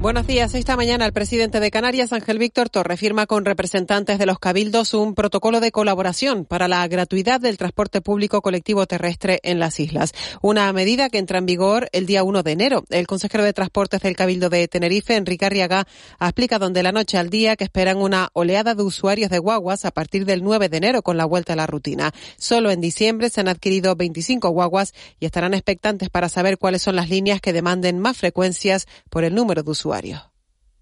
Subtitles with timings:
[0.00, 0.54] Buenos días.
[0.54, 4.94] Esta mañana el presidente de Canarias, Ángel Víctor Torre, firma con representantes de los cabildos
[4.94, 10.12] un protocolo de colaboración para la gratuidad del transporte público colectivo terrestre en las islas.
[10.40, 12.84] Una medida que entra en vigor el día 1 de enero.
[12.90, 15.84] El consejero de Transportes del Cabildo de Tenerife, Enrique Arriaga,
[16.20, 19.90] explica donde la noche al día que esperan una oleada de usuarios de guaguas a
[19.90, 22.14] partir del 9 de enero con la vuelta a la rutina.
[22.36, 26.94] Solo en diciembre se han adquirido 25 guaguas y estarán expectantes para saber cuáles son
[26.94, 29.87] las líneas que demanden más frecuencias por el número de usuarios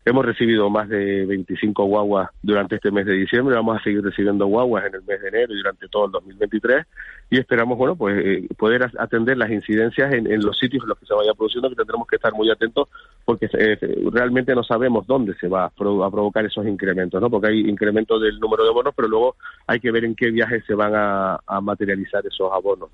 [0.05, 4.47] Hemos recibido más de 25 guaguas durante este mes de diciembre, vamos a seguir recibiendo
[4.47, 6.87] guaguas en el mes de enero y durante todo el 2023
[7.29, 11.07] y esperamos bueno pues eh, poder atender las incidencias en, los sitios en los que
[11.07, 12.89] se vaya produciendo que tendremos que estar muy atentos
[13.25, 13.79] porque eh,
[14.13, 18.39] realmente no sabemos dónde se va a, provocar esos incrementos no porque hay incremento del
[18.39, 19.35] número de bonos pero luego
[19.67, 22.91] hay que ver en qué viajes se van a, materializar esos abonos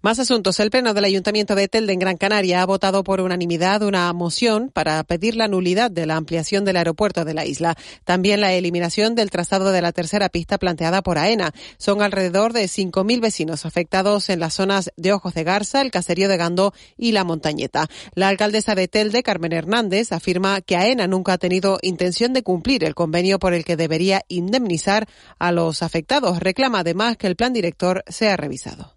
[0.00, 3.82] más asuntos el pleno del ayuntamiento de Telde en Gran Canaria ha votado por unanimidad
[3.82, 8.40] una moción para pedir la nulidad de la ampliación del aeropuerto de la isla también
[8.40, 13.20] la eliminación del trazado de la tercera pista planteada por AENA son alrededor de 5.000
[13.20, 17.24] vecinos afectados en las zonas de Ojos de Garza, el Caserío de Gandó y La
[17.24, 17.86] Montañeta.
[18.14, 22.84] La alcaldesa de Telde, Carmen Hernández, afirma que AENA nunca ha tenido intención de cumplir
[22.84, 25.06] el convenio por el que debería indemnizar
[25.38, 26.05] a los afectados.
[26.40, 28.92] Reclama además que el plan director sea revisado.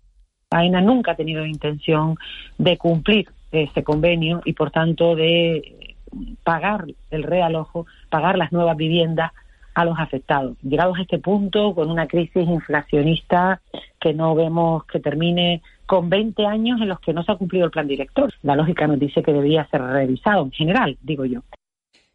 [0.51, 2.15] AENA nunca ha tenido intención
[2.57, 5.97] de cumplir ese convenio y, por tanto, de
[6.43, 9.31] pagar el realojo, pagar las nuevas viviendas
[9.75, 10.57] a los afectados.
[10.61, 13.61] Llegados a este punto, con una crisis inflacionista
[13.99, 17.65] que no vemos que termine con 20 años en los que no se ha cumplido
[17.65, 18.33] el plan director.
[18.43, 21.41] La lógica nos dice que debería ser revisado en general, digo yo.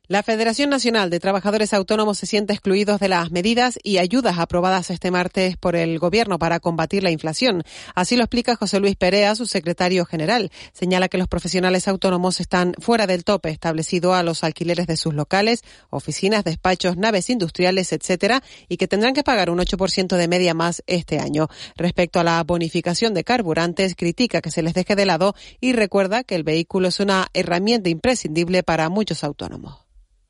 [0.06, 4.90] La Federación Nacional de Trabajadores Autónomos se siente excluidos de las medidas y ayudas aprobadas
[4.90, 7.62] este martes por el Gobierno para combatir la inflación.
[7.94, 10.52] Así lo explica José Luis Perea, su secretario general.
[10.74, 15.14] Señala que los profesionales autónomos están fuera del tope establecido a los alquileres de sus
[15.14, 20.52] locales, oficinas, despachos, naves industriales, etcétera, y que tendrán que pagar un 8% de media
[20.52, 21.48] más este año.
[21.76, 26.24] Respecto a la bonificación de carburantes, critica que se les deje de lado y recuerda
[26.24, 29.83] que el vehículo es una herramienta imprescindible para muchos autónomos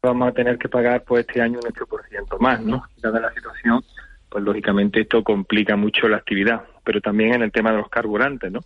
[0.05, 2.85] vamos a tener que pagar pues este año un 8% más, ¿no?
[3.03, 3.83] Dada la situación,
[4.29, 8.53] pues lógicamente esto complica mucho la actividad, pero también en el tema de los carburantes,
[8.53, 8.61] ¿no?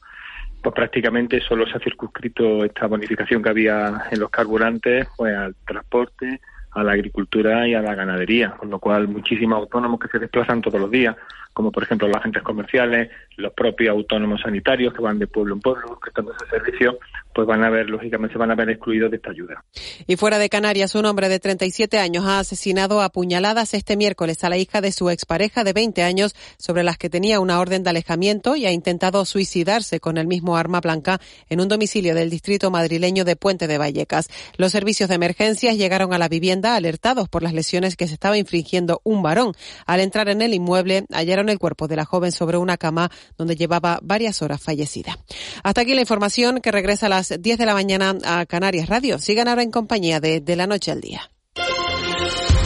[0.62, 5.54] Pues prácticamente solo se ha circunscrito esta bonificación que había en los carburantes pues al
[5.64, 6.40] transporte,
[6.72, 10.60] a la agricultura y a la ganadería, con lo cual muchísimos autónomos que se desplazan
[10.60, 11.16] todos los días,
[11.52, 15.60] como por ejemplo los agentes comerciales, los propios autónomos sanitarios que van de pueblo en
[15.60, 16.98] pueblo prestando ese servicio,
[17.34, 19.64] pues van a ver, lógicamente, se van a ver excluidos de esta ayuda.
[20.06, 24.42] Y fuera de Canarias, un hombre de 37 años ha asesinado a puñaladas este miércoles
[24.42, 27.84] a la hija de su expareja de 20 años, sobre las que tenía una orden
[27.84, 32.30] de alejamiento y ha intentado suicidarse con el mismo arma blanca en un domicilio del
[32.30, 34.28] distrito madrileño de Puente de Vallecas.
[34.56, 38.36] Los servicios de emergencias llegaron a la vivienda alertados por las lesiones que se estaba
[38.36, 39.52] infringiendo un varón.
[39.86, 41.04] Al entrar en el inmueble,
[41.38, 45.18] hallaron el cuerpo de la joven sobre una cama donde llevaba varias horas fallecida.
[45.62, 49.18] Hasta aquí la información que regresa a las 10 de la mañana a Canarias Radio.
[49.18, 51.30] Sigan ahora en compañía de De la Noche al Día.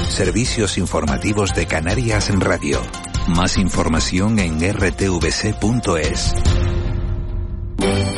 [0.08, 2.80] Servicios informativos de Canarias en Radio.
[3.28, 6.34] Más información en rtvc.es.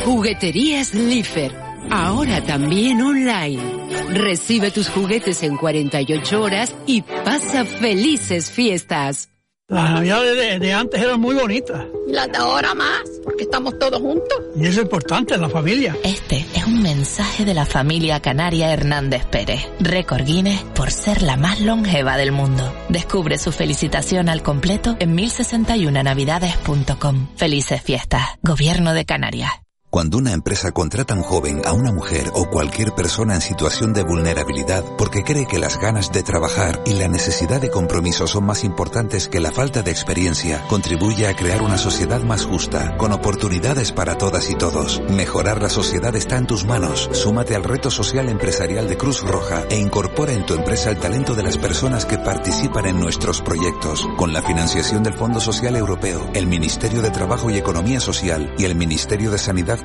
[0.03, 1.55] Jugueterías Lifer.
[1.89, 3.61] Ahora también online.
[4.09, 9.29] Recibe tus juguetes en 48 horas y pasa felices fiestas.
[9.67, 11.87] Las navidades de, antes eran muy bonitas.
[12.07, 14.37] Y las de ahora más, porque estamos todos juntos.
[14.55, 15.97] Y es importante, la familia.
[16.03, 19.67] Este es un mensaje de la familia canaria Hernández Pérez.
[19.79, 22.71] Récord Guinness por ser la más longeva del mundo.
[22.89, 27.29] Descubre su felicitación al completo en 1061navidades.com.
[27.35, 28.21] Felices fiestas.
[28.43, 29.64] Gobierno de Canarias.
[29.95, 33.93] Cuando una empresa contrata a un joven, a una mujer o cualquier persona en situación
[33.93, 38.43] de vulnerabilidad porque cree que las ganas de trabajar y la necesidad de compromiso son
[38.45, 43.13] más importantes que la falta de experiencia, contribuye a crear una sociedad más justa, con
[43.13, 45.01] oportunidades para todas y todos.
[45.09, 47.09] Mejorar la sociedad está en tus manos.
[47.13, 51.35] Súmate al reto social empresarial de Cruz Roja e incorpora en tu empresa el talento
[51.35, 56.29] de las personas que participan en nuestros proyectos, con la financiación del Fondo Social Europeo,
[56.33, 59.84] el Ministerio de Trabajo y Economía Social y el Ministerio de Sanidad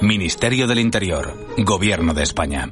[0.00, 1.34] Ministerio del Interior.
[1.58, 2.70] Gobierno de España.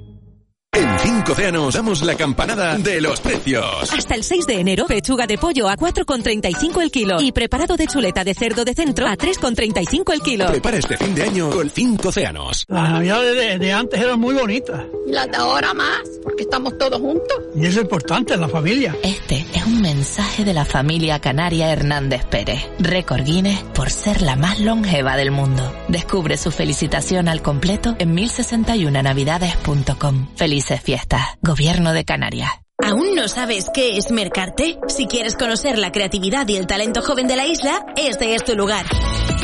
[0.96, 3.92] En 5 océanos damos la campanada de los precios.
[3.92, 7.86] Hasta el 6 de enero, pechuga de pollo a 4,35 el kilo y preparado de
[7.86, 10.46] chuleta de cerdo de centro a 3,35 el kilo.
[10.46, 12.64] Prepara este fin de año con 5 océanos.
[12.68, 14.84] Las navidades de, de antes eran muy bonitas.
[15.06, 17.36] Y las de ahora más, porque estamos todos juntos.
[17.54, 18.96] Y eso es importante en la familia.
[19.02, 22.60] Este es un mensaje de la familia canaria Hernández Pérez.
[22.78, 25.72] Récord Guinness por ser la más longeva del mundo.
[25.88, 30.28] Descubre su felicitación al completo en 1061navidades.com.
[30.36, 31.36] Felices fiestas.
[31.42, 32.52] Gobierno de Canarias.
[32.78, 34.78] ¿Aún no sabes qué es Mercarte?
[34.86, 38.54] Si quieres conocer la creatividad y el talento joven de la isla, este es tu
[38.54, 38.86] lugar.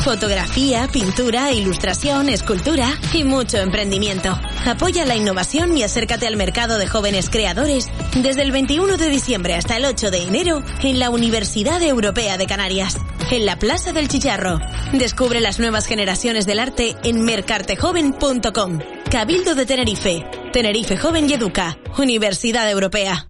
[0.05, 4.39] Fotografía, pintura, ilustración, escultura y mucho emprendimiento.
[4.65, 9.55] Apoya la innovación y acércate al mercado de jóvenes creadores desde el 21 de diciembre
[9.55, 12.97] hasta el 8 de enero en la Universidad Europea de Canarias,
[13.31, 14.59] en la Plaza del Chicharro.
[14.93, 18.79] Descubre las nuevas generaciones del arte en mercartejoven.com.
[19.11, 23.27] Cabildo de Tenerife, Tenerife Joven y Educa, Universidad Europea.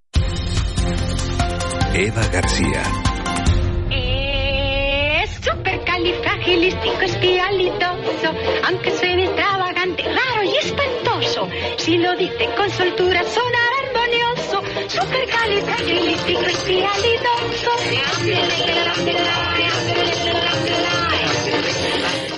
[1.94, 2.82] Eva García.
[3.90, 8.34] Es supercalifragilisticoespialidoso,
[8.66, 11.48] aunque suene extravagante, raro y espantoso.
[11.78, 14.62] Si lo dice con soltura sonará armonioso.
[14.88, 17.70] Supercalifragilisticoespialidoso.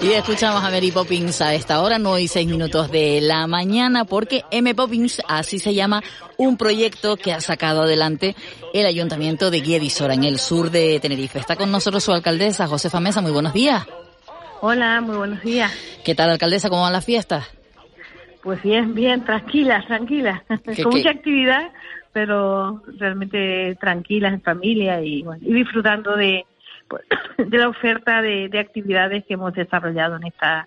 [0.03, 4.05] Y escuchamos a Mary Poppins a esta hora, 9 y 6 minutos de la mañana,
[4.05, 6.03] porque M Poppins, así se llama,
[6.37, 8.37] un proyecto que ha sacado adelante
[8.75, 11.39] el Ayuntamiento de Guiedisora, en el sur de Tenerife.
[11.39, 13.23] Está con nosotros su alcaldesa, Josefa Mesa.
[13.23, 13.87] Muy buenos días.
[14.61, 15.73] Hola, muy buenos días.
[16.05, 16.69] ¿Qué tal, alcaldesa?
[16.69, 17.47] ¿Cómo van las fiestas?
[18.43, 20.43] Pues bien, bien, tranquilas, tranquilas.
[20.83, 21.73] Con mucha actividad,
[22.13, 26.45] pero realmente tranquilas en familia y, bueno, y disfrutando de,
[26.89, 27.05] pues,
[27.39, 30.67] de la oferta de, de, actividades que hemos desarrollado en estas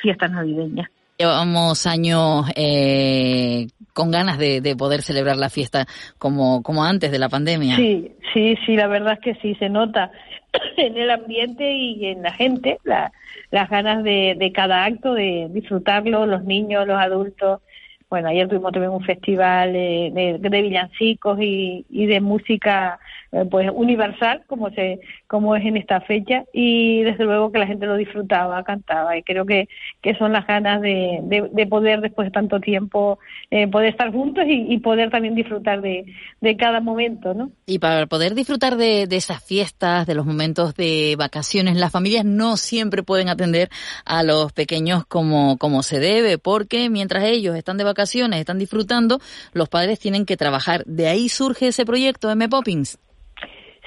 [0.00, 0.88] fiestas navideñas.
[1.18, 5.86] Llevamos años eh, con ganas de, de, poder celebrar la fiesta
[6.18, 7.76] como, como antes de la pandemia.
[7.76, 10.10] Sí, sí, sí, la verdad es que sí, se nota
[10.76, 13.12] en el ambiente y en la gente la,
[13.50, 17.60] las ganas de, de cada acto, de disfrutarlo, los niños, los adultos.
[18.08, 22.98] Bueno, ayer tuvimos también un festival de, de, de villancicos y, y, de música
[23.32, 27.66] eh, pues universal, como se como es en esta fecha, y desde luego que la
[27.66, 29.68] gente lo disfrutaba, cantaba, y creo que,
[30.02, 33.18] que son las ganas de, de, de poder, después de tanto tiempo,
[33.50, 36.04] eh, poder estar juntos y, y, poder también disfrutar de,
[36.42, 37.50] de cada momento, ¿no?
[37.64, 42.26] Y para poder disfrutar de, de esas fiestas, de los momentos de vacaciones, las familias
[42.26, 43.70] no siempre pueden atender
[44.04, 49.20] a los pequeños como, como se debe, porque mientras ellos están de vacaciones, están disfrutando,
[49.54, 50.84] los padres tienen que trabajar.
[50.84, 52.46] De ahí surge ese proyecto M.
[52.48, 52.98] Poppins.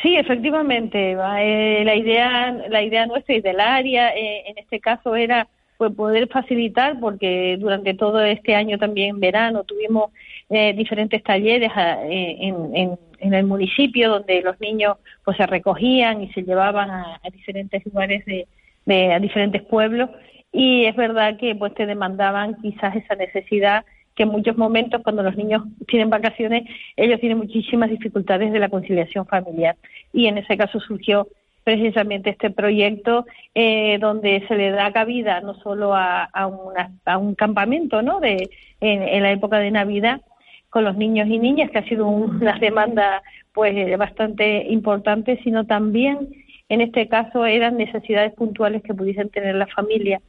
[0.06, 1.14] Sí, efectivamente.
[1.14, 5.48] Eh, la idea, la idea nuestra y del área, eh, en este caso era
[5.80, 10.12] pues poder facilitar, porque durante todo este año también verano tuvimos
[10.52, 16.22] eh, diferentes talleres eh, en, en, en, el municipio donde los niños pues se recogían
[16.22, 18.48] y se llevaban a, a diferentes lugares de,
[18.86, 20.12] de a diferentes pueblos
[20.52, 23.84] y es verdad que pues te demandaban quizás esa necesidad
[24.16, 26.64] que en muchos momentos cuando los niños tienen vacaciones
[26.96, 29.76] ellos tienen muchísimas dificultades de la conciliación familiar.
[30.14, 31.28] Y en ese caso surgió
[31.66, 33.26] precisamente este proyecto
[33.56, 38.20] eh, donde se le da cabida no solo a, a, una, a un campamento no
[38.20, 40.22] de en, en, la época de Navidad
[40.70, 46.30] con los niños y niñas que ha sido una demanda pues bastante importante sino también
[46.70, 50.22] en este caso eran necesidades puntuales que pudiesen tener la familia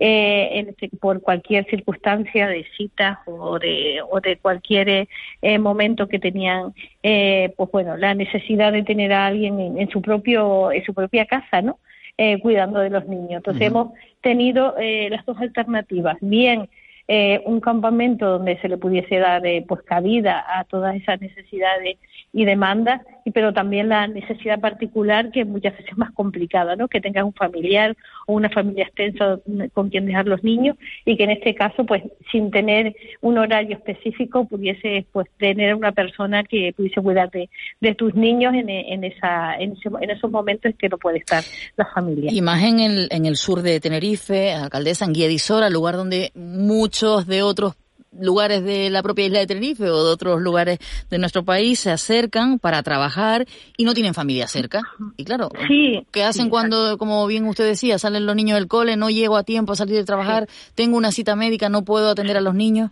[0.00, 5.08] eh, en este, por cualquier circunstancia de citas o de, o de cualquier
[5.42, 9.88] eh, momento que tenían, eh, pues bueno, la necesidad de tener a alguien en, en
[9.90, 11.78] su propio, en su propia casa, ¿no?
[12.16, 13.38] Eh, cuidando de los niños.
[13.38, 13.80] Entonces uh -huh.
[13.80, 16.68] hemos tenido eh, las dos alternativas, bien
[17.06, 21.96] eh, un campamento donde se le pudiese dar eh, pues cabida a todas esas necesidades
[22.32, 26.88] y demandas, y pero también la necesidad particular que muchas veces es más complicada, ¿no?
[26.88, 29.38] Que tengas un familiar o una familia extensa
[29.72, 33.76] con quien dejar los niños y que en este caso, pues, sin tener un horario
[33.76, 37.48] específico, pudiese, pues, tener una persona que pudiese cuidar de,
[37.80, 39.76] de tus niños en, en esa, en,
[40.10, 41.42] esos momentos que no puede estar
[41.76, 42.30] la familia.
[42.32, 47.26] Y más en el, en el sur de Tenerife, alcaldesa en Guiedisora, lugar donde muchos
[47.26, 47.74] de otros
[48.12, 50.78] lugares de la propia isla de Tenerife o de otros lugares
[51.10, 53.44] de nuestro país se acercan para trabajar
[53.76, 54.82] y no tienen familia cerca.
[55.16, 58.68] Y claro, sí, ¿qué hacen sí, cuando, como bien usted decía, salen los niños del
[58.68, 60.72] cole, no llego a tiempo a salir de trabajar, sí.
[60.74, 62.90] tengo una cita médica, no puedo atender a los niños?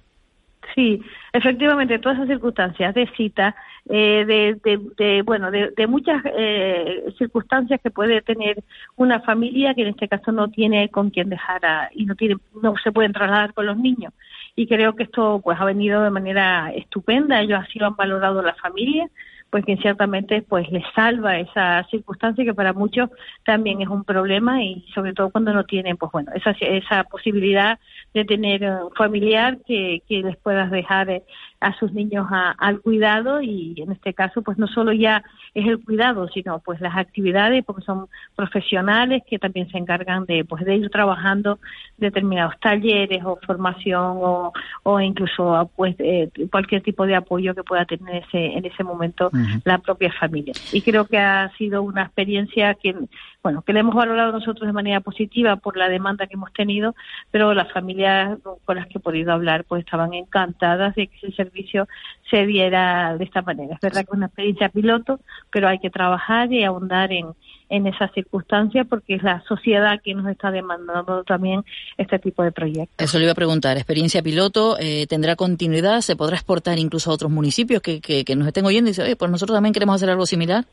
[0.75, 1.01] Sí,
[1.33, 3.55] efectivamente, todas esas circunstancias de cita,
[3.89, 8.63] eh, de, de, bueno, de, muchas eh, circunstancias que puede tener
[8.97, 12.75] una familia que en este caso no tiene con quién dejar y no tiene, no
[12.83, 14.13] se pueden trasladar con los niños.
[14.57, 17.41] Y creo que esto pues ha venido de manera estupenda.
[17.41, 19.09] Ellos así lo han valorado la familia
[19.50, 23.11] pues que ciertamente pues les salva esa circunstancia que para muchos
[23.45, 27.79] también es un problema y sobre todo cuando no tienen pues bueno esa esa posibilidad
[28.12, 31.23] de tener un familiar que, que les puedas dejar eh,
[31.61, 35.23] a sus niños al cuidado y en este caso pues no solo ya
[35.55, 40.45] es el cuidado sino pues las actividades porque son profesionales que también se encargan de
[40.45, 41.59] pues de ir trabajando
[41.97, 47.85] determinados talleres o formación o, o incluso pues eh, cualquier tipo de apoyo que pueda
[47.85, 49.31] tener ese en ese momento
[49.64, 52.95] la propia familia y creo que ha sido una experiencia que
[53.43, 56.95] bueno que le hemos valorado nosotros de manera positiva por la demanda que hemos tenido
[57.31, 61.33] pero las familias con las que he podido hablar pues estaban encantadas de que ese
[61.33, 61.88] servicio
[62.31, 63.75] se diera de esta manera.
[63.75, 67.26] Es verdad que es una experiencia piloto, pero hay que trabajar y ahondar en,
[67.69, 71.63] en esas circunstancias porque es la sociedad que nos está demandando también
[71.97, 72.97] este tipo de proyectos.
[72.99, 76.01] Eso le iba a preguntar, experiencia piloto, eh, ¿tendrá continuidad?
[76.01, 79.17] ¿Se podrá exportar incluso a otros municipios que, que, nos estén oyendo y dicen, oye,
[79.17, 80.65] pues nosotros también queremos hacer algo similar?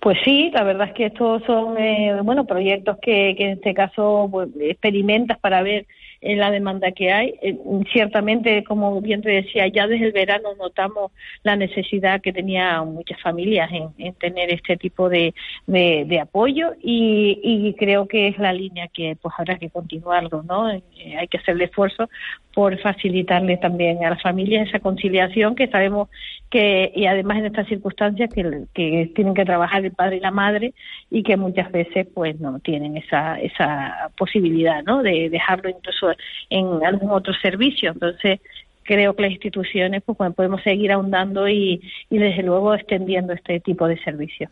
[0.00, 3.74] Pues sí, la verdad es que estos son eh, bueno proyectos que, que en este
[3.74, 5.86] caso pues, experimentas para ver
[6.20, 7.34] en la demanda que hay.
[7.42, 7.56] Eh,
[7.92, 13.20] ciertamente, como bien te decía, ya desde el verano notamos la necesidad que tenía muchas
[13.20, 15.34] familias en, tener este tipo de,
[15.66, 20.70] de, apoyo y, creo que es la línea que pues habrá que continuarlo, ¿no?
[20.70, 20.82] Eh,
[21.18, 22.08] hay que hacer el esfuerzo
[22.54, 26.08] por facilitarle también a las familias esa conciliación que sabemos
[26.50, 30.30] que, y además en estas circunstancias que, que tienen que trabajar el padre y la
[30.30, 30.74] madre
[31.10, 35.02] y que muchas veces pues no tienen esa, esa posibilidad, ¿no?
[35.02, 36.07] De dejarlo incluso
[36.50, 37.92] en algún otro servicio.
[37.92, 38.40] Entonces,
[38.88, 43.86] creo que las instituciones pues podemos seguir ahondando y, y, desde luego extendiendo este tipo
[43.86, 44.50] de servicios.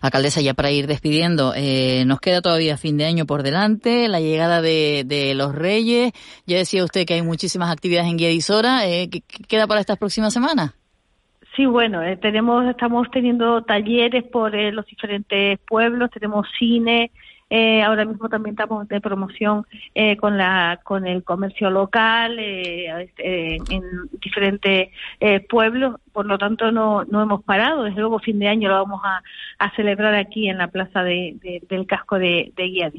[0.00, 4.18] Alcaldesa, ya para ir despidiendo, eh, nos queda todavía fin de año por delante, la
[4.18, 6.12] llegada de, de los Reyes,
[6.44, 10.32] ya decía usted que hay muchísimas actividades en Guiadisora, eh, ¿qué, queda para estas próximas
[10.32, 10.74] semanas?
[11.54, 17.10] Sí, bueno, eh, tenemos, estamos teniendo talleres por eh, los diferentes pueblos, tenemos cine,
[17.54, 22.86] eh, ahora mismo también estamos de promoción eh, con la con el comercio local eh,
[23.02, 23.82] este, en
[24.18, 24.88] diferentes
[25.50, 27.84] pueblos por lo tanto no, no hemos parado.
[27.84, 29.22] Desde luego, fin de año lo vamos a,
[29.76, 32.92] celebrar aquí en la plaza de, del casco de, de Guía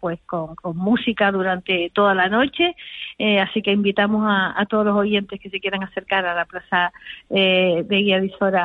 [0.00, 2.74] pues con, música durante toda la noche.
[3.18, 6.92] Eh, así que invitamos a, todos los oyentes que se quieran acercar a la plaza
[7.30, 8.20] eh, de Guía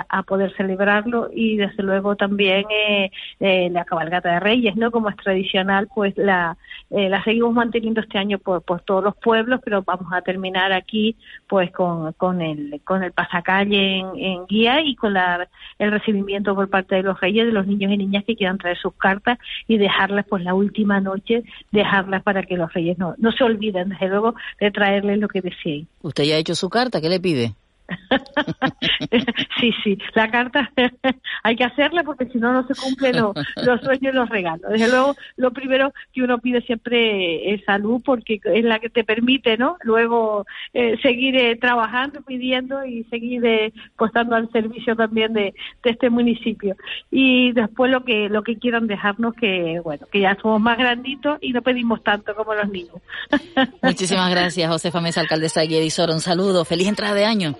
[0.09, 4.91] a poder celebrarlo y desde luego también eh, la cabalgata de Reyes, ¿no?
[4.91, 6.57] Como es tradicional, pues la,
[6.89, 11.15] la seguimos manteniendo este año por, por todos los pueblos, pero vamos a terminar aquí
[11.47, 16.69] pues con, con el, con el pasacalle en, guía y con la, el recibimiento por
[16.69, 19.37] parte de los reyes de los niños y niñas que quieran traer sus cartas
[19.67, 23.89] y dejarlas pues la última noche, dejarlas para que los reyes no, no se olviden
[23.89, 25.87] desde luego de traerles lo que deseen.
[26.01, 27.01] ¿Usted ya ha hecho su carta?
[27.01, 27.55] ¿Qué le pide?
[29.59, 30.71] sí, sí, la carta
[31.43, 34.71] hay que hacerla porque si no, no se cumplen los, sueños y los regalos.
[34.71, 39.03] Desde luego, lo primero que uno pide siempre es salud porque es la que te
[39.03, 39.77] permite, ¿no?
[39.83, 45.53] Luego eh, seguir eh, trabajando, pidiendo y seguir eh, costando al servicio también de,
[45.83, 46.75] este municipio.
[47.09, 51.39] Y después lo que lo que quieran dejarnos que, bueno, que ya somos más granditos
[51.41, 52.95] y no pedimos tanto como los niños.
[53.81, 56.13] Muchísimas gracias, Josefa Mesa, alcaldesa de Guiedisora.
[56.13, 56.63] Un saludo.
[56.63, 57.55] Feliz entrada de año.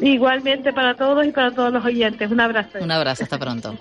[0.00, 2.30] Igualmente para todos y para todos los oyentes.
[2.30, 2.78] Un abrazo.
[2.80, 3.76] Un abrazo, hasta pronto.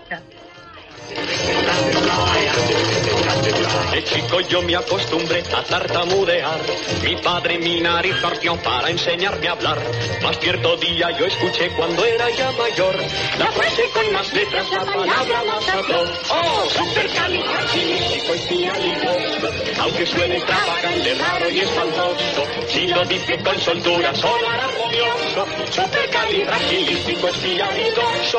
[3.41, 6.59] De chico yo me acostumbré a tartamudear.
[7.03, 9.79] Mi padre mi nariz partió para enseñarme a hablar.
[10.21, 12.95] Más cierto día yo escuché cuando era ya mayor
[13.39, 16.03] la frase con más letras, la palabra más habló.
[16.29, 19.49] Oh, supercalifragilisticoespialidoso.
[19.81, 25.47] Aunque suene extravagante, raro y espantoso, si lo dice con soltura sonará armonioso.
[25.71, 28.37] Supercalifragilisticoespialidoso.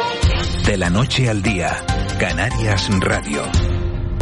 [0.65, 1.85] De la noche al día,
[2.19, 3.72] Canarias Radio.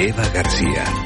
[0.00, 0.99] Eva García.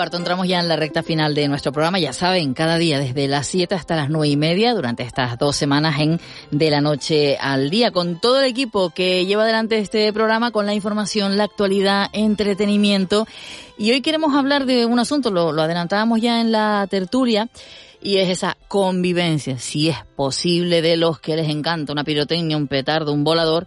[0.00, 1.98] Cuarto, entramos ya en la recta final de nuestro programa.
[1.98, 5.56] Ya saben, cada día desde las 7 hasta las nueve y media, durante estas dos
[5.56, 6.18] semanas en
[6.50, 10.64] De la Noche al Día, con todo el equipo que lleva adelante este programa, con
[10.64, 13.26] la información, la actualidad, entretenimiento.
[13.76, 17.50] Y hoy queremos hablar de un asunto, lo, lo adelantábamos ya en la tertulia,
[18.00, 22.68] y es esa convivencia, si es posible, de los que les encanta una pirotecnia, un
[22.68, 23.66] petardo, un volador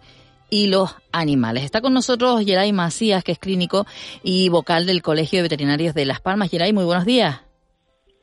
[0.54, 1.64] y los animales.
[1.64, 3.86] Está con nosotros Geray Macías, que es clínico
[4.22, 6.48] y vocal del Colegio de Veterinarios de Las Palmas.
[6.48, 7.43] Geray, muy buenos días.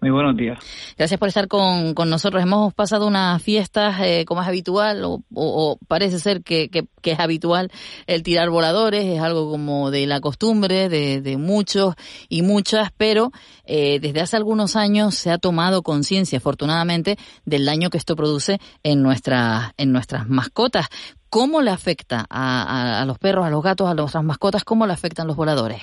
[0.02, 0.58] Muy buenos días.
[0.98, 2.42] Gracias por estar con, con nosotros.
[2.42, 7.12] Hemos pasado unas fiestas eh, como es habitual, o, o, parece ser que, que, que,
[7.12, 7.72] es habitual
[8.08, 11.94] el tirar voladores, es algo como de la costumbre de, de muchos
[12.30, 13.30] y muchas, pero
[13.64, 18.60] eh, desde hace algunos años se ha tomado conciencia, afortunadamente, del daño que esto produce
[18.82, 20.88] en, nuestra, en nuestras mascotas.
[21.30, 24.64] ¿Cómo le afecta a, a, a los perros, a los gatos, a nuestras mascotas?
[24.64, 25.80] ¿Cómo le afectan los voladores?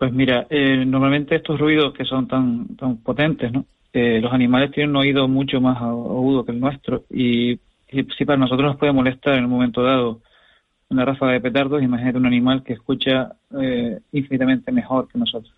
[0.00, 3.66] Pues mira, eh, normalmente estos ruidos que son tan, tan potentes, ¿no?
[3.92, 7.60] Eh, los animales tienen un oído mucho más agudo que el nuestro y,
[8.16, 10.22] si para nosotros nos puede molestar en un momento dado
[10.88, 15.52] una ráfaga de petardos, imagínate un animal que escucha eh, infinitamente mejor que nosotros.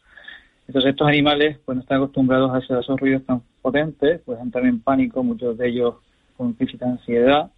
[0.67, 4.81] Entonces estos animales no están acostumbrados a a esos ruidos tan potentes, pues entran en
[4.81, 5.95] pánico, muchos de ellos
[6.37, 7.53] con de ansiedad,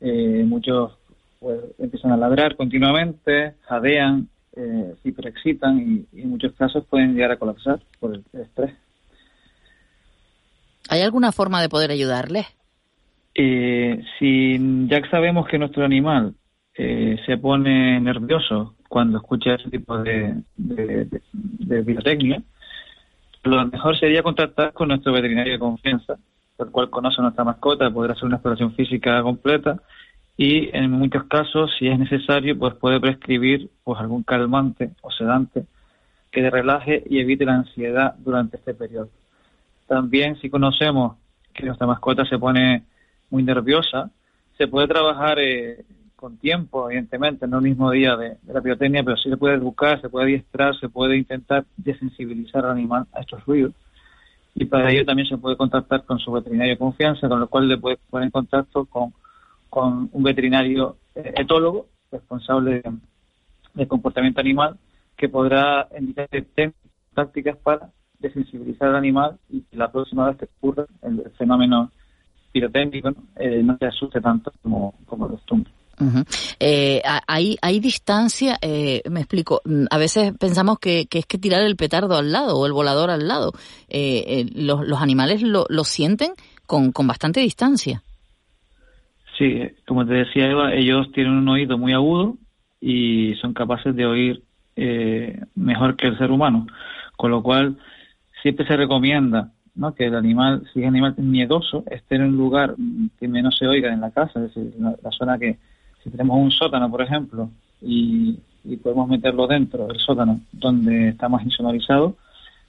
[0.00, 0.92] eh, muchos
[1.40, 7.14] pues empiezan a ladrar continuamente, jadean, eh, se hiperexcitan y, y, en muchos casos pueden
[7.14, 8.74] llegar a colapsar por el estrés.
[10.88, 12.46] ¿Hay alguna forma de poder ayudarles?
[13.34, 16.34] Eh, si ya sabemos que nuestro animal
[16.76, 22.42] eh, se pone nervioso cuando escucha ese tipo de, de, de, de pirotecnia,
[23.42, 26.16] lo mejor sería contactar con nuestro veterinario de confianza,
[26.58, 29.80] el cual conoce a nuestra mascota, poder hacer una exploración física completa
[30.36, 35.64] y en muchos casos, si es necesario, pues puede prescribir pues algún calmante o sedante
[36.32, 39.08] que le relaje y evite la ansiedad durante este periodo.
[39.86, 41.16] También si conocemos
[41.52, 42.82] que nuestra mascota se pone
[43.30, 44.10] muy nerviosa,
[44.58, 45.84] se puede trabajar eh,
[46.16, 50.00] con tiempo, evidentemente, no el mismo día de, la pirotecnia, pero sí se puede educar,
[50.00, 53.72] se puede adiestrar, se puede intentar desensibilizar al animal a estos ruidos.
[54.56, 57.68] Y para ello también se puede contactar con su veterinario de confianza, con lo cual
[57.68, 59.12] le puede poner en contacto con
[59.74, 62.80] con un veterinario etólogo responsable
[63.74, 64.78] de, comportamiento animal
[65.16, 66.28] que podrá indicar
[67.12, 71.90] tácticas para desensibilizar al animal y que la próxima vez que ocurra el fenómeno
[72.52, 73.16] pirotécnico ¿no?
[73.34, 75.72] Eh, no se asuste tanto como, como costumbre.
[75.98, 76.22] Uh
[76.60, 79.60] eh, hay, hay distancia, eh, me explico,
[79.90, 83.26] a veces pensamos que, es que tirar el petardo al lado o el volador al
[83.26, 83.52] lado.
[83.88, 86.32] Eh, los, los, animales lo, lo sienten
[86.66, 88.02] con, con bastante distancia.
[89.38, 92.36] Sí, como te decía Eva, ellos tienen un oído muy agudo
[92.80, 94.42] y son capaces de oír
[94.76, 96.66] eh, mejor que el ser humano,
[97.16, 97.76] con lo cual
[98.42, 99.94] siempre se recomienda ¿no?
[99.94, 102.74] que el animal, si es animal miedoso, esté en un lugar
[103.18, 105.58] que menos se oiga en la casa, es decir, la, la zona que,
[106.02, 111.28] si tenemos un sótano, por ejemplo, y, y podemos meterlo dentro del sótano donde está
[111.28, 112.16] más insonorizado,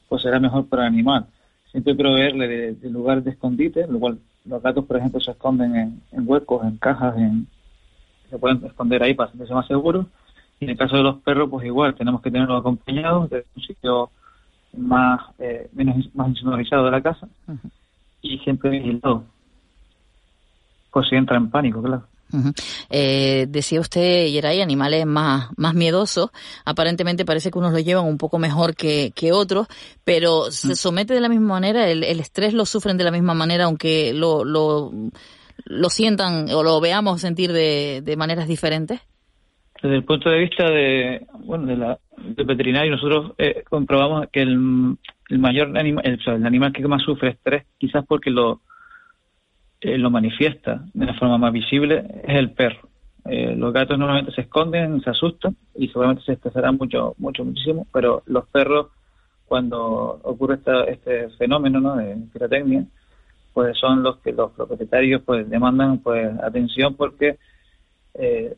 [0.10, 1.25] pues será mejor para el animal.
[1.71, 5.75] Siempre proveerle de, de lugares de escondite, lo cual los gatos, por ejemplo, se esconden
[5.75, 7.47] en, en huecos, en cajas, en,
[8.29, 10.05] se pueden esconder ahí para sentirse más seguros.
[10.60, 13.63] Y en el caso de los perros, pues igual, tenemos que tenerlos acompañados de un
[13.63, 14.10] sitio
[14.77, 17.71] más, eh, menos, más insonorizado de la casa uh -huh.
[18.21, 19.23] y siempre vigilado.
[20.91, 22.03] Pues si entra en pánico, claro.
[22.35, 22.85] Uh -huh.
[22.89, 26.29] eh, decía usted, y hay animales más, más miedosos.
[26.65, 29.67] Aparentemente parece que unos lo llevan un poco mejor que, que otros,
[30.03, 30.51] pero uh -huh.
[30.51, 33.65] se somete de la misma manera, el, el, estrés lo sufren de la misma manera,
[33.65, 34.91] aunque lo, lo,
[35.65, 38.99] lo sientan o lo veamos sentir de, de maneras diferentes.
[39.81, 44.41] Desde el punto de vista de, bueno, de la, del veterinario, nosotros eh, comprobamos que
[44.41, 44.97] el,
[45.29, 48.61] el mayor animal, el, el animal que más sufre estrés, quizás porque lo,
[49.81, 52.89] eh, lo manifiesta de la forma más visible es el perro.
[53.25, 57.88] Eh, los gatos normalmente se esconden, se asustan y seguramente se estresarán mucho, mucho, muchísimo,
[57.91, 58.88] pero los perros,
[59.45, 61.95] cuando ocurre esta, este fenómeno ¿no?
[61.95, 62.85] de pirotecnia,
[63.53, 67.38] pues son los que los propietarios pues demandan pues atención porque
[68.13, 68.57] eh,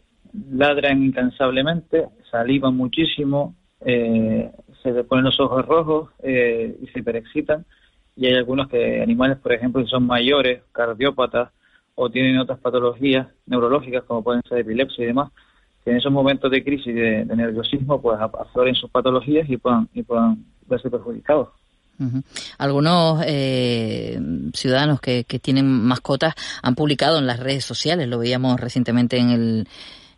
[0.52, 4.52] ladran incansablemente, salivan muchísimo, eh,
[4.82, 7.66] se le ponen los ojos rojos eh, y se hiperexcitan
[8.18, 11.50] y hay algunos que animales, por ejemplo, que son mayores, cardiópatas
[11.96, 15.32] o tienen otras patologías neurológicas como pueden ser epilepsia y demás,
[15.86, 19.88] que en esos momentos de crisis de, de nerviosismo pues afloren sus patologías y puedan,
[19.94, 21.50] y puedan verse perjudicados.
[22.00, 22.22] Uh.
[22.58, 24.20] Algunos eh,
[24.54, 29.30] ciudadanos que, que tienen mascotas han publicado en las redes sociales, lo veíamos recientemente en
[29.30, 29.68] el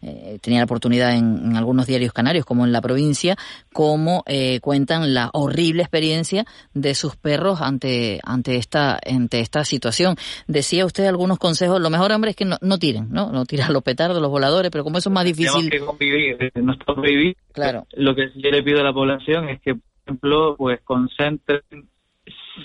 [0.01, 3.35] eh, tenía la oportunidad en, algunos diarios canarios, como en la provincia,
[3.73, 10.15] cómo eh, cuentan la horrible experiencia de sus perros ante, ante, esta, ante esta situación.
[10.47, 13.31] Decía usted algunos consejos, lo mejor, hombre, es que no, no tiren, ¿no?
[13.31, 15.69] No tirar los petardos, los voladores, pero como eso es más difícil...
[15.69, 17.35] que convivir, no está prohibido.
[17.51, 17.85] Claro.
[17.93, 21.61] Lo que yo le pido a la población es que, por ejemplo, pues concentren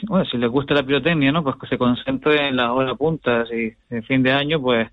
[0.03, 1.42] bueno, si les gusta la pirotecnia, ¿no?
[1.42, 4.88] Pues que se concentre en las horas puntas y en fin de año, pues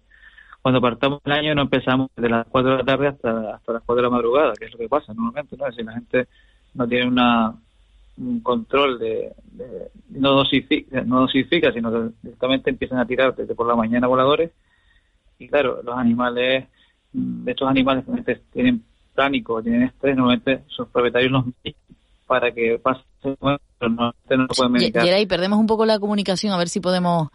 [0.61, 3.83] cuando partamos el año no empezamos desde las 4 de la tarde hasta, hasta las
[3.83, 5.71] 4 de la madrugada, que es lo que pasa normalmente, ¿no?
[5.71, 6.27] Si la gente
[6.73, 7.55] no tiene una,
[8.17, 9.33] un control de,
[10.09, 14.51] no, dosifica, no dosifica, sino que directamente empiezan a tirar desde por la mañana voladores
[15.39, 16.67] y claro, los animales,
[17.13, 18.05] mm, estos animales
[18.53, 18.83] tienen
[19.15, 21.45] pánico, tienen estrés, normalmente sus propietarios los
[22.27, 25.05] para que pase pero no, no pueden medicar.
[25.05, 27.29] Y, ahí perdemos un poco la comunicación, a ver si podemos,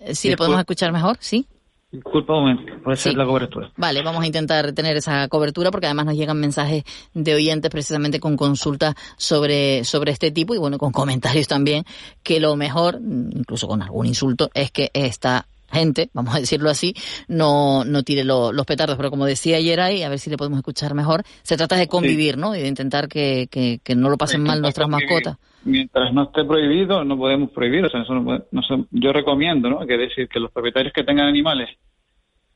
[0.00, 1.46] eh, si le podemos escuchar mejor, ¿sí?
[1.92, 3.72] Disculpa un momento, puede ser la cobertura.
[3.76, 8.20] Vale, vamos a intentar tener esa cobertura porque además nos llegan mensajes de oyentes precisamente
[8.20, 11.84] con consultas sobre, sobre este tipo y bueno, con comentarios también
[12.22, 16.94] que lo mejor, incluso con algún insulto, es que esta gente, vamos a decirlo así,
[17.28, 18.96] no, no tire los petardos.
[18.96, 21.88] Pero como decía ayer ahí, a ver si le podemos escuchar mejor, se trata de
[21.88, 22.54] convivir, ¿no?
[22.54, 25.36] Y de intentar que, que, no lo pasen mal nuestras mascotas.
[25.64, 27.84] Mientras no esté prohibido, no podemos prohibir.
[27.84, 28.42] O sea, no,
[28.90, 29.86] yo recomiendo, ¿no?
[29.86, 31.68] Que decir que los propietarios que tengan animales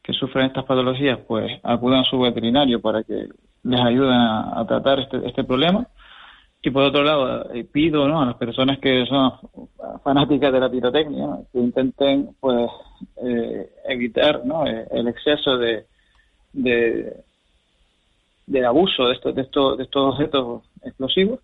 [0.02, 3.26] que sufren estas patologías, pues acudan a su veterinario para que
[3.62, 5.86] les ayuden a, tratar este, este problema.
[6.62, 8.20] Y por otro lado, eh, pido ¿no?
[8.20, 9.32] a las personas que son
[10.02, 12.70] fanáticas de la pirotecnia que intenten pues
[13.22, 14.66] eh, evitar ¿no?
[14.66, 15.86] Eh, el exceso de,
[16.52, 17.24] de,
[18.66, 21.40] abuso de estos, de, estos, de estos objetos explosivos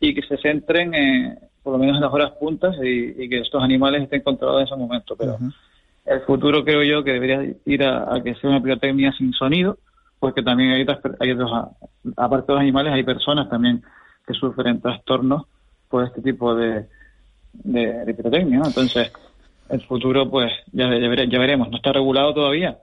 [0.00, 3.62] y que se centren en, por lo menos en las horas puntas y, que estos
[3.62, 5.16] animales estén controlados en ese momento.
[5.16, 5.38] Pero
[6.04, 9.78] el futuro creo yo que debería ir a, que sea una pirotecnia sin sonido,
[10.18, 10.86] porque también hay,
[11.20, 11.50] hay otros,
[12.16, 13.82] aparte de los animales, hay personas también
[14.26, 15.44] que sufren trastornos
[15.88, 16.86] por este tipo de,
[17.52, 18.62] de, pirotecnia.
[18.64, 19.12] Entonces,
[19.68, 21.70] el futuro, pues ya, ya, veremos.
[21.70, 22.78] No está regulado todavía,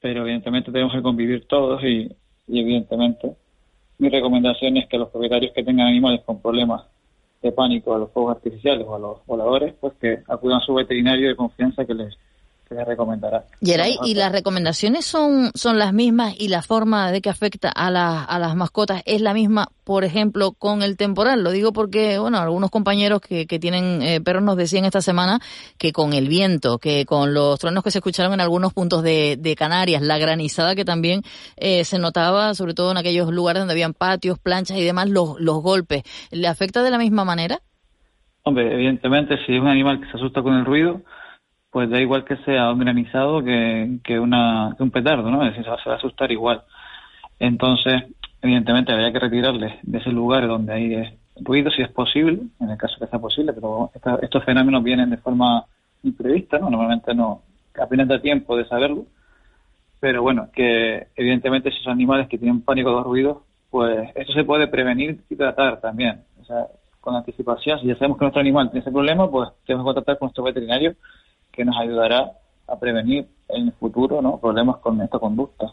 [0.00, 2.10] pero evidentemente tenemos que convivir todos y,
[2.48, 3.36] y evidentemente
[3.98, 6.84] mi recomendación es que los propietarios que tengan animales con problemas
[7.42, 10.74] de pánico a los fuegos artificiales o a los voladores, pues que acudan a su
[10.74, 12.16] veterinario de confianza que les
[12.68, 13.44] que les recomendará.
[13.60, 17.88] ¿y las recomendaciones son, son las mismas y la forma de que afecta a,
[18.24, 21.44] a las mascotas es la misma, por ejemplo, con el temporal?
[21.44, 25.40] Lo digo porque, bueno, algunos compañeros que, que tienen eh, perros nos decían esta semana
[25.78, 29.36] que con el viento, que con los truenos que se escucharon en algunos puntos de,
[29.38, 31.22] de Canarias, la granizada que también
[31.56, 35.38] eh, se notaba, sobre todo en aquellos lugares donde habían patios, planchas y demás, los,
[35.40, 37.60] los golpes, ¿le afecta de la misma manera?
[38.42, 41.00] Hombre, evidentemente, si es un animal que se asusta con el ruido,
[41.74, 45.44] pues da igual que sea un granizado que, que, una, un petardo, ¿no?
[45.44, 46.62] Es decir, se va, a asustar igual.
[47.40, 48.04] Entonces,
[48.40, 52.78] evidentemente, habría que retirarle de ese lugar donde hay ruido, si es posible, en el
[52.78, 53.90] caso que sea posible, pero
[54.22, 55.64] estos fenómenos vienen de forma
[56.04, 56.70] imprevista, ¿no?
[56.70, 57.42] Normalmente no,
[57.76, 59.06] apenas da tiempo de saberlo,
[59.98, 64.44] pero bueno, que evidentemente esos animales que tienen pánico a los ruidos, pues eso se
[64.44, 66.68] puede prevenir y tratar también, o sea,
[67.00, 67.80] con anticipación.
[67.80, 70.44] Si ya sabemos que nuestro animal tiene ese problema, pues tenemos que tratar con nuestro
[70.44, 70.94] veterinario
[71.54, 72.32] que nos ayudará
[72.66, 74.38] a prevenir en el futuro ¿no?
[74.38, 75.66] problemas con esta conducta.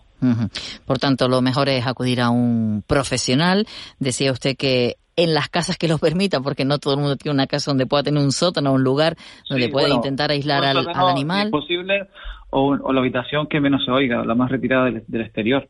[0.86, 3.66] Por tanto, lo mejor es acudir a un profesional.
[4.00, 7.34] Decía usted que en las casas que lo permitan, porque no todo el mundo tiene
[7.34, 9.16] una casa donde pueda tener un sótano, un lugar
[9.50, 11.50] donde pueda intentar aislar al, animal.
[11.50, 12.08] posible,
[12.50, 15.68] o, la habitación que menos se oiga, la más retirada del, exterior.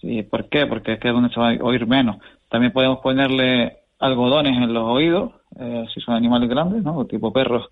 [0.00, 0.66] Sí, ¿Por qué?
[0.66, 2.16] Porque es que es donde se va a oír menos.
[2.50, 7.04] También podemos ponerle algodones en los oídos, eh, si son animales grandes, ¿no?
[7.06, 7.68] tipo perros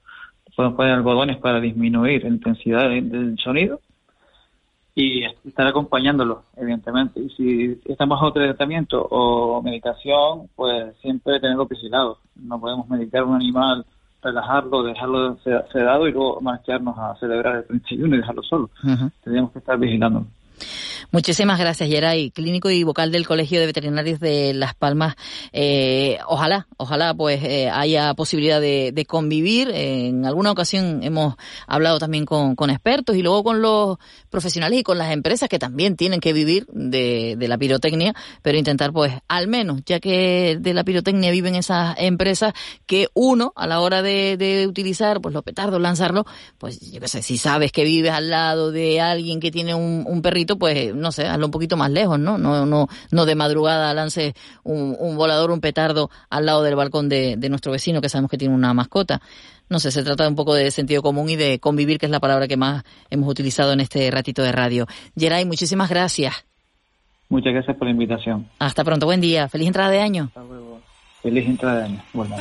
[0.55, 3.81] podemos poner algodones para disminuir la intensidad del sonido
[4.95, 7.21] y estar acompañándolo, evidentemente.
[7.21, 12.19] Y si estamos bajo tratamiento o medicación, pues siempre tenerlo vigilado.
[12.37, 13.87] No podemos medicar un animal,
[14.23, 15.39] relajarlo, dejarlo
[15.73, 18.71] sedado y luego marcharnos a celebrar el 31 y dejarlo solo.
[19.25, 20.27] Tenemos que estar vigilándolo.
[21.11, 25.17] Muchísimas gracias, Yeray, clínico y vocal del Colegio de Veterinarios de Las Palmas.
[25.53, 29.71] Eh, ojalá, ojalá pues eh, haya posibilidad de, convivir.
[29.75, 31.35] en alguna ocasión hemos
[31.67, 33.99] hablado también con, expertos y luego con los
[34.31, 38.93] profesionales y con las empresas que también tienen que vivir de, la pirotecnia, pero intentar
[38.93, 42.55] pues al menos, ya que de la pirotecnia viven esas empresas,
[42.87, 46.25] que uno a la hora de, utilizar pues los petardos, lanzarlos,
[46.59, 50.05] pues yo qué sé, si sabes que vives al lado de alguien que tiene un,
[50.07, 52.39] un perrito, pues no sé, hazlo un poquito más lejos, ¿no?
[52.39, 57.09] No, no, no de madrugada lance un, un volador, un petardo al lado del balcón
[57.09, 59.21] de, de nuestro vecino que sabemos que tiene una mascota.
[59.69, 62.13] No sé, se trata de un poco de sentido común y de convivir, que es
[62.13, 64.87] la palabra que más hemos utilizado en este ratito de radio.
[65.17, 66.45] Geray, muchísimas gracias.
[67.31, 68.47] Muchas gracias por la invitación.
[68.59, 69.49] Hasta pronto, buen día.
[69.49, 70.25] Feliz entrada de año.
[70.25, 70.81] Hasta luego.
[71.23, 72.03] Feliz entrada de año.
[72.13, 72.37] Bueno.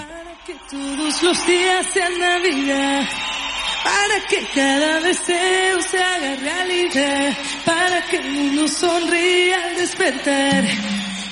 [0.45, 3.03] que todos los días sean Navidad,
[3.83, 10.63] para que cada deseo se haga realidad, para que el mundo sonría al despertar,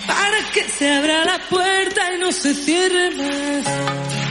[0.08, 4.29] para que se abra la puerta y no se cierre más.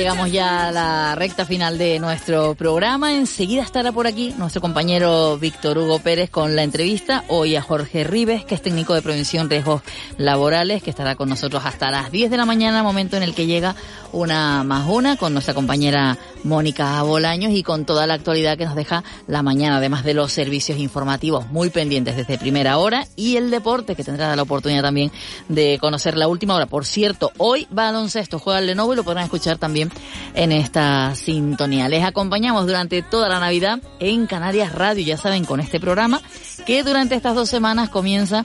[0.00, 3.12] Llegamos ya a la recta final de nuestro programa.
[3.12, 8.04] Enseguida estará por aquí nuestro compañero Víctor Hugo Pérez con la entrevista hoy a Jorge
[8.04, 9.82] Ribes, que es técnico de prevención riesgos
[10.16, 13.44] laborales, que estará con nosotros hasta las 10 de la mañana, momento en el que
[13.44, 13.76] llega
[14.12, 18.74] una más una con nuestra compañera Mónica Bolaños y con toda la actualidad que nos
[18.74, 23.50] deja la mañana, además de los servicios informativos muy pendientes desde primera hora y el
[23.50, 25.12] deporte, que tendrá la oportunidad también
[25.48, 26.64] de conocer la última hora.
[26.66, 29.89] Por cierto, hoy baloncesto juega el Lenovo y lo podrán escuchar también
[30.34, 31.88] en esta sintonía.
[31.88, 36.20] Les acompañamos durante toda la Navidad en Canarias Radio, ya saben, con este programa
[36.66, 38.44] que durante estas dos semanas comienza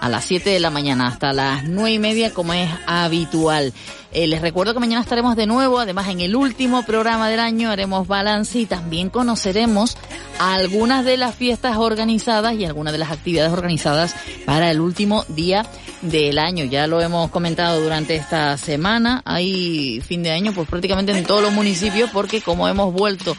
[0.00, 3.72] a las 7 de la mañana hasta las nueve y media como es habitual.
[4.12, 7.70] Eh, les recuerdo que mañana estaremos de nuevo, además en el último programa del año
[7.70, 9.96] haremos balance y también conoceremos
[10.38, 14.14] algunas de las fiestas organizadas y algunas de las actividades organizadas
[14.46, 15.66] para el último día
[16.02, 16.64] del año.
[16.64, 21.42] Ya lo hemos comentado durante esta semana, hay fin de año pues prácticamente en todos
[21.42, 23.36] los municipios porque como hemos vuelto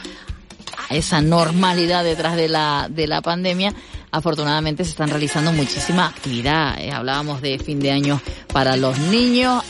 [0.90, 3.74] a esa normalidad detrás de la, de la pandemia,
[4.16, 6.80] afortunadamente se están realizando muchísima actividad.
[6.80, 8.22] Eh, hablábamos de fin de año
[8.54, 9.62] para los niños,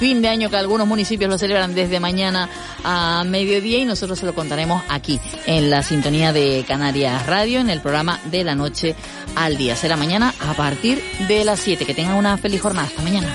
[0.00, 2.48] fin de año que algunos municipios lo celebran desde mañana
[2.82, 7.70] a mediodía y nosotros se lo contaremos aquí en la sintonía de Canarias Radio en
[7.70, 8.96] el programa de la noche
[9.36, 9.76] al día.
[9.76, 11.86] Será mañana a partir de las 7.
[11.86, 12.88] Que tengan una feliz jornada.
[12.88, 13.28] Hasta mañana.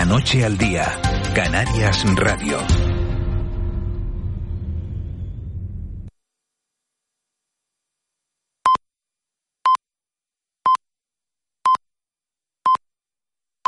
[0.00, 0.98] La noche al día,
[1.34, 2.89] Canarias Radio.